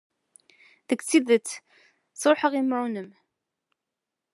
[0.87, 1.47] Deg tidet,
[2.21, 3.09] sṛuḥeɣ imru-nnem.